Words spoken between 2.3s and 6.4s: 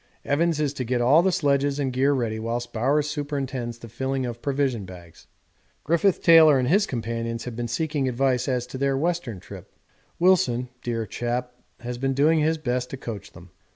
whilst Bowers superintends the filling of provision bags. Griffith